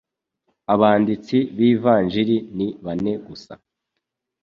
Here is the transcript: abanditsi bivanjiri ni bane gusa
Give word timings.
abanditsi 0.73 1.37
bivanjiri 1.57 2.35
ni 2.57 2.67
bane 2.85 3.13
gusa 3.25 3.53